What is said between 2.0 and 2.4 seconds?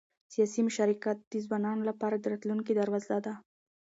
د